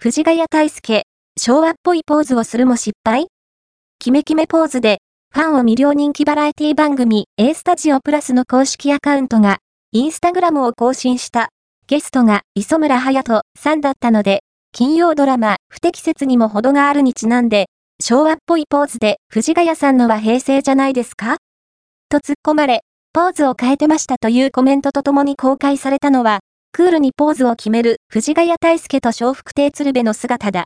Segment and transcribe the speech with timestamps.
[0.00, 1.02] 藤ヶ谷大輔、
[1.36, 3.26] 昭和っぽいポーズをするも失敗？
[3.98, 4.98] キメキメポーズで、
[5.34, 9.58] ファンを魅了人気バラエティ番組 A スタジオプラスの公式アカウントが、
[9.90, 11.48] インスタグラムを更新した。
[11.88, 17.66] ゲストが磯村隼人さんだったので、金曜ドラマ不適切にも程があるにちなんで、
[18.00, 21.38] 昭和っぽいポーズで藤ヶ谷さんのは平成じゃないですか？
[22.08, 26.38] と突っ込まれ、ポーズを変えてましたというコメントとともに公開されたのは、
[26.78, 30.56] クールにポーズを決める藤ヶ谷大輔と笑福亭鶴瓶の姿だ。